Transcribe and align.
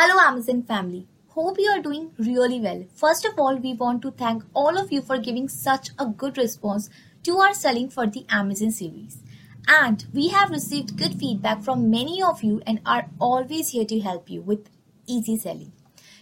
Hello 0.00 0.18
Amazon 0.18 0.62
family. 0.62 1.06
Hope 1.28 1.58
you 1.58 1.68
are 1.68 1.82
doing 1.82 2.12
really 2.16 2.58
well. 2.58 2.86
First 2.94 3.26
of 3.26 3.38
all, 3.38 3.56
we 3.56 3.74
want 3.74 4.00
to 4.00 4.10
thank 4.10 4.42
all 4.54 4.78
of 4.78 4.90
you 4.90 5.02
for 5.02 5.18
giving 5.18 5.46
such 5.46 5.90
a 5.98 6.06
good 6.06 6.38
response 6.38 6.88
to 7.24 7.36
our 7.36 7.52
selling 7.52 7.90
for 7.90 8.06
the 8.06 8.24
Amazon 8.30 8.70
series. 8.70 9.18
And 9.68 10.06
we 10.14 10.28
have 10.28 10.48
received 10.48 10.96
good 10.96 11.16
feedback 11.16 11.62
from 11.62 11.90
many 11.90 12.22
of 12.22 12.42
you 12.42 12.62
and 12.66 12.80
are 12.86 13.10
always 13.18 13.72
here 13.72 13.84
to 13.84 14.00
help 14.00 14.30
you 14.30 14.40
with 14.40 14.70
easy 15.06 15.36
selling. 15.36 15.72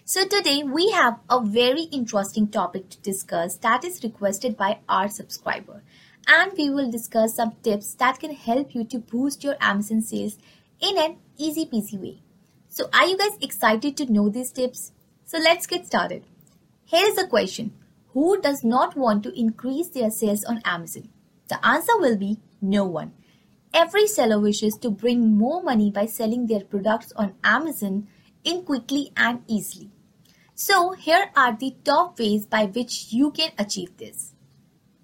So 0.04 0.26
today 0.26 0.64
we 0.64 0.90
have 0.90 1.20
a 1.30 1.40
very 1.40 1.82
interesting 1.82 2.48
topic 2.48 2.90
to 2.90 3.00
discuss 3.02 3.58
that 3.58 3.84
is 3.84 4.02
requested 4.02 4.56
by 4.56 4.80
our 4.88 5.08
subscriber. 5.08 5.84
And 6.26 6.50
we 6.58 6.68
will 6.68 6.90
discuss 6.90 7.36
some 7.36 7.52
tips 7.62 7.94
that 7.94 8.18
can 8.18 8.34
help 8.34 8.74
you 8.74 8.82
to 8.86 8.98
boost 8.98 9.44
your 9.44 9.54
Amazon 9.60 10.02
sales 10.02 10.36
in 10.80 10.98
an 10.98 11.18
easy 11.36 11.64
peasy 11.64 11.96
way. 11.96 12.22
So 12.78 12.88
are 12.92 13.06
you 13.06 13.18
guys 13.18 13.36
excited 13.40 13.96
to 13.96 14.12
know 14.12 14.28
these 14.28 14.52
tips? 14.52 14.92
So 15.24 15.38
let's 15.38 15.66
get 15.66 15.84
started. 15.84 16.22
Here 16.84 17.04
is 17.08 17.18
a 17.18 17.26
question. 17.26 17.72
Who 18.12 18.40
does 18.40 18.62
not 18.62 18.96
want 18.96 19.24
to 19.24 19.36
increase 19.36 19.88
their 19.88 20.12
sales 20.12 20.44
on 20.44 20.62
Amazon? 20.64 21.08
The 21.48 21.58
answer 21.66 21.98
will 21.98 22.16
be 22.16 22.38
no 22.62 22.84
one. 22.84 23.14
Every 23.74 24.06
seller 24.06 24.38
wishes 24.38 24.76
to 24.76 24.90
bring 24.90 25.36
more 25.36 25.60
money 25.60 25.90
by 25.90 26.06
selling 26.06 26.46
their 26.46 26.60
products 26.60 27.12
on 27.16 27.34
Amazon 27.42 28.06
in 28.44 28.62
quickly 28.62 29.10
and 29.16 29.42
easily. 29.48 29.90
So 30.54 30.92
here 30.92 31.32
are 31.34 31.56
the 31.56 31.74
top 31.82 32.20
ways 32.20 32.46
by 32.46 32.66
which 32.66 33.08
you 33.10 33.32
can 33.32 33.50
achieve 33.58 33.96
this. 33.96 34.34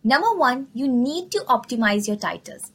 Number 0.04 0.32
one, 0.36 0.68
you 0.74 0.86
need 0.86 1.32
to 1.32 1.40
optimize 1.48 2.06
your 2.06 2.18
titles. 2.18 2.70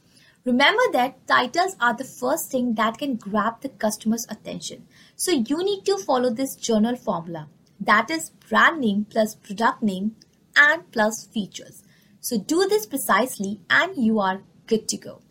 Remember 0.50 0.82
that 0.94 1.28
titles 1.28 1.76
are 1.80 1.94
the 1.94 2.04
first 2.04 2.50
thing 2.50 2.74
that 2.74 2.98
can 2.98 3.18
grab 3.18 3.62
the 3.62 3.70
customer's 3.70 4.26
attention. 4.32 4.88
So 5.16 5.30
you 5.32 5.64
need 5.64 5.86
to 5.86 6.00
follow 6.00 6.32
this 6.32 6.56
journal 6.56 6.96
formula. 6.96 7.50
That 7.80 8.10
is 8.10 8.32
brand 8.50 8.82
name 8.82 9.06
plus 9.08 9.36
product 9.36 9.84
name 9.84 10.16
and 10.56 10.92
plus 10.92 11.28
features. 11.28 11.84
So 12.20 12.40
do 12.40 12.68
this 12.68 12.88
precisely 12.88 13.60
and 13.70 13.96
you 13.96 14.20
are 14.20 14.42
good 14.66 14.88
to 14.88 14.98
go. 14.98 15.22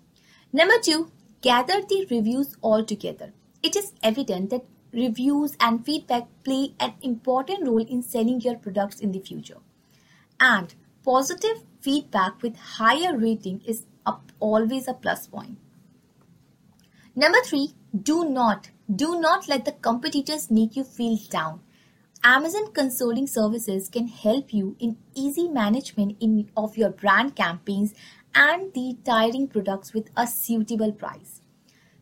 Number 0.52 0.78
two, 0.80 1.10
gather 1.42 1.82
the 1.82 2.06
reviews 2.08 2.54
all 2.60 2.84
together. 2.84 3.32
It 3.60 3.74
is 3.74 3.94
evident 4.04 4.50
that 4.50 4.66
reviews 4.92 5.56
and 5.58 5.84
feedback 5.84 6.28
play 6.44 6.74
an 6.78 6.94
important 7.02 7.66
role 7.66 7.84
in 7.84 8.04
selling 8.04 8.40
your 8.40 8.56
products 8.56 9.00
in 9.00 9.10
the 9.10 9.18
future. 9.18 9.58
And 10.38 10.72
positive 11.04 11.64
feedback 11.80 12.40
with 12.40 12.56
higher 12.56 13.18
rating 13.18 13.62
is 13.66 13.84
always 14.40 14.88
a 14.88 14.94
plus 14.94 15.26
point. 15.26 15.58
Number 17.14 17.38
three, 17.44 17.74
do 18.00 18.28
not, 18.28 18.70
do 18.94 19.20
not 19.20 19.48
let 19.48 19.64
the 19.64 19.72
competitors 19.72 20.50
make 20.50 20.76
you 20.76 20.84
feel 20.84 21.18
down. 21.30 21.60
Amazon 22.22 22.72
consulting 22.72 23.26
services 23.26 23.88
can 23.88 24.08
help 24.08 24.52
you 24.52 24.76
in 24.78 24.96
easy 25.14 25.48
management 25.48 26.16
in, 26.20 26.50
of 26.56 26.76
your 26.76 26.90
brand 26.90 27.36
campaigns 27.36 27.94
and 28.34 28.72
the 28.74 28.96
tiring 29.04 29.48
products 29.48 29.92
with 29.92 30.10
a 30.16 30.26
suitable 30.26 30.92
price. 30.92 31.40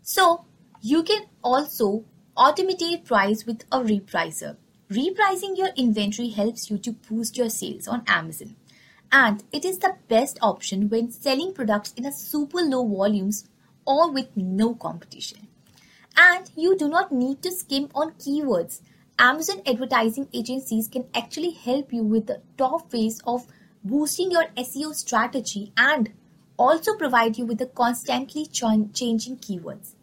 So 0.03 0.45
you 0.83 1.03
can 1.03 1.27
also 1.43 2.05
automate 2.37 3.05
price 3.05 3.47
with 3.47 3.65
a 3.73 3.81
repricer. 3.81 4.57
Repricing 4.91 5.57
your 5.57 5.71
inventory 5.77 6.29
helps 6.29 6.71
you 6.71 6.79
to 6.79 6.93
boost 6.93 7.37
your 7.37 7.51
sales 7.51 7.89
on 7.89 8.05
Amazon 8.07 8.57
and 9.17 9.42
it 9.50 9.64
is 9.64 9.78
the 9.78 9.97
best 10.09 10.39
option 10.42 10.91
when 10.91 11.11
selling 11.11 11.55
products 11.55 11.95
in 11.97 12.05
a 12.05 12.12
super 12.12 12.61
low 12.61 12.86
volumes 12.86 13.48
or 13.86 14.11
with 14.12 14.36
no 14.36 14.75
competition. 14.75 15.48
And 16.19 16.50
you 16.55 16.77
do 16.77 16.86
not 16.86 17.12
need 17.12 17.41
to 17.42 17.50
skim 17.50 17.89
on 17.94 18.11
keywords. 18.25 18.83
Amazon 19.19 19.62
advertising 19.64 20.28
agencies 20.34 20.89
can 20.89 21.06
actually 21.14 21.53
help 21.53 21.94
you 21.94 22.03
with 22.03 22.27
the 22.27 22.42
top 22.59 22.92
ways 22.92 23.22
of 23.27 23.47
boosting 23.83 24.31
your 24.31 24.44
SEO 24.59 24.94
strategy 24.94 25.72
and 25.78 26.12
also 26.59 26.94
provide 26.97 27.38
you 27.38 27.47
with 27.47 27.56
the 27.56 27.66
constantly 27.66 28.44
changing 28.44 29.38
keywords. 29.38 29.94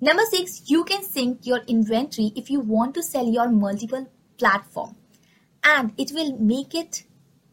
Number 0.00 0.22
six, 0.30 0.62
you 0.64 0.84
can 0.84 1.02
sync 1.02 1.46
your 1.46 1.60
inventory 1.66 2.32
if 2.34 2.48
you 2.48 2.60
want 2.60 2.94
to 2.94 3.02
sell 3.02 3.26
your 3.26 3.50
multiple 3.50 4.10
platform 4.38 4.96
and 5.62 5.92
it 5.98 6.12
will 6.14 6.38
make 6.38 6.74
it 6.74 7.04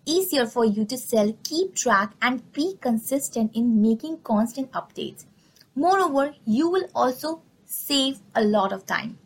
easier 0.08 0.48
for 0.48 0.66
you 0.66 0.86
to 0.86 0.98
sell, 0.98 1.38
keep 1.44 1.76
track, 1.76 2.14
and 2.22 2.52
be 2.54 2.78
consistent 2.82 3.52
in 3.54 3.82
making 3.82 4.20
constant 4.24 4.72
updates. 4.72 5.26
Moreover, 5.76 6.34
you 6.46 6.70
will 6.70 6.88
also 6.96 7.44
save 7.66 8.22
a 8.34 8.44
lot 8.44 8.72
of 8.72 8.86
time. 8.88 9.20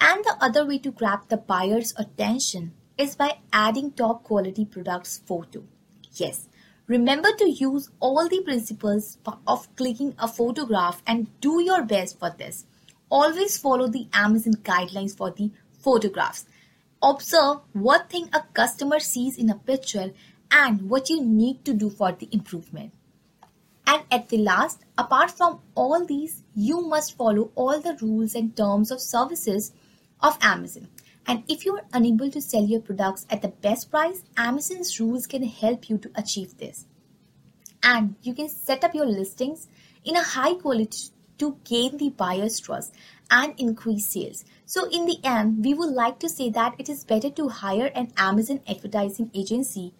And 0.00 0.24
the 0.24 0.36
other 0.40 0.66
way 0.66 0.78
to 0.78 0.90
grab 0.90 1.28
the 1.28 1.36
buyer's 1.36 1.92
attention 1.98 2.72
is 2.96 3.16
by 3.16 3.38
adding 3.52 3.92
top 3.92 4.22
quality 4.22 4.64
products 4.64 5.20
photo. 5.26 5.64
Yes, 6.14 6.48
remember 6.86 7.28
to 7.36 7.50
use 7.50 7.90
all 8.00 8.28
the 8.28 8.42
principles 8.42 9.18
of 9.46 9.74
clicking 9.76 10.14
a 10.18 10.28
photograph 10.28 11.02
and 11.06 11.28
do 11.40 11.62
your 11.62 11.84
best 11.84 12.18
for 12.18 12.30
this. 12.30 12.64
Always 13.10 13.58
follow 13.58 13.88
the 13.88 14.08
Amazon 14.12 14.54
guidelines 14.62 15.16
for 15.16 15.30
the 15.30 15.50
photographs 15.78 16.46
Observe 17.02 17.58
what 17.72 18.08
thing 18.08 18.28
a 18.32 18.42
customer 18.54 19.00
sees 19.00 19.36
in 19.36 19.50
a 19.50 19.58
picture 19.58 20.12
and 20.50 20.88
what 20.88 21.10
you 21.10 21.24
need 21.24 21.64
to 21.64 21.74
do 21.74 21.90
for 21.90 22.12
the 22.12 22.28
improvement. 22.30 22.92
And 23.86 24.04
at 24.10 24.28
the 24.28 24.38
last, 24.38 24.84
apart 24.96 25.32
from 25.32 25.60
all 25.74 26.04
these, 26.04 26.44
you 26.54 26.82
must 26.82 27.16
follow 27.16 27.50
all 27.54 27.80
the 27.80 27.98
rules 28.00 28.34
and 28.34 28.56
terms 28.56 28.90
of 28.90 29.00
services 29.00 29.72
of 30.20 30.38
Amazon. 30.40 30.88
And 31.26 31.42
if 31.48 31.64
you 31.64 31.76
are 31.76 31.84
unable 31.92 32.30
to 32.30 32.40
sell 32.40 32.64
your 32.64 32.80
products 32.80 33.26
at 33.30 33.42
the 33.42 33.48
best 33.48 33.90
price, 33.90 34.22
Amazon's 34.36 34.98
rules 35.00 35.26
can 35.26 35.42
help 35.42 35.88
you 35.88 35.98
to 35.98 36.10
achieve 36.14 36.58
this. 36.58 36.86
And 37.82 38.14
you 38.22 38.34
can 38.34 38.48
set 38.48 38.84
up 38.84 38.94
your 38.94 39.06
listings 39.06 39.68
in 40.04 40.16
a 40.16 40.22
high 40.22 40.54
quality 40.54 41.08
to 41.42 41.56
gain 41.64 41.96
the 41.96 42.08
buyer's 42.10 42.60
trust 42.60 42.94
and 43.28 43.52
increase 43.58 44.08
sales. 44.08 44.44
So 44.64 44.88
in 44.88 45.06
the 45.06 45.18
end, 45.24 45.64
we 45.64 45.74
would 45.74 45.92
like 45.92 46.20
to 46.20 46.28
say 46.28 46.50
that 46.50 46.76
it 46.78 46.88
is 46.88 47.04
better 47.04 47.30
to 47.30 47.48
hire 47.48 47.90
an 47.96 48.12
Amazon 48.16 48.60
advertising 48.68 49.28
agency 49.34 49.92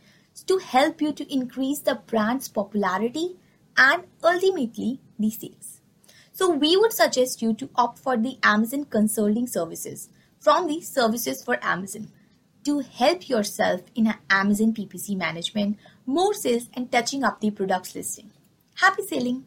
to 0.47 0.59
help 0.59 1.03
you 1.03 1.13
to 1.13 1.35
increase 1.35 1.81
the 1.81 1.97
brand's 2.07 2.49
popularity 2.49 3.37
and 3.77 4.05
ultimately 4.23 5.01
the 5.19 5.31
sales. 5.31 5.81
So 6.33 6.49
we 6.49 6.77
would 6.77 6.93
suggest 6.93 7.43
you 7.43 7.55
to 7.55 7.69
opt 7.75 7.99
for 7.99 8.17
the 8.17 8.39
Amazon 8.43 8.85
consulting 8.85 9.49
services 9.49 10.09
from 10.39 10.69
the 10.69 10.81
services 10.81 11.43
for 11.43 11.59
Amazon 11.63 12.11
to 12.65 12.79
help 12.81 13.29
yourself 13.29 13.81
in 13.97 14.15
Amazon 14.31 14.73
PPC 14.73 15.17
management, 15.17 15.79
more 16.07 16.35
sales 16.35 16.69
and 16.75 16.91
touching 16.93 17.25
up 17.25 17.41
the 17.41 17.51
products 17.51 17.97
listing. 17.97 18.31
Happy 18.77 19.03
selling! 19.03 19.45